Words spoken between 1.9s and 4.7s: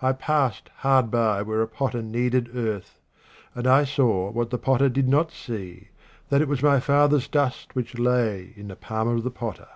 kneaded earth, and I saw what the